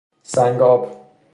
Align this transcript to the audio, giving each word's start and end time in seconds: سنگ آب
سنگ 0.23 0.61
آب 0.61 0.97